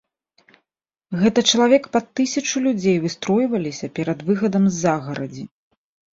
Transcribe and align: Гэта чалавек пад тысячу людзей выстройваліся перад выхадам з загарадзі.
Гэта 1.23 1.43
чалавек 1.51 1.83
пад 1.97 2.05
тысячу 2.21 2.57
людзей 2.65 2.97
выстройваліся 3.05 3.93
перад 4.01 4.19
выхадам 4.33 4.63
з 4.73 4.75
загарадзі. 4.83 5.47